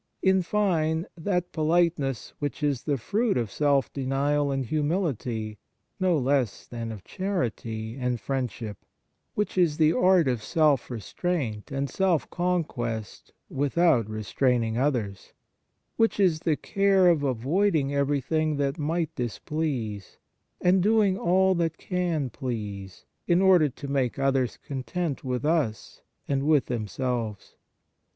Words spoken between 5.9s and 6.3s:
no